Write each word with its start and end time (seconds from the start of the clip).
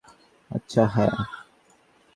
আচ্ছা, 0.51 0.81
হ্যাঁ। 0.87 1.13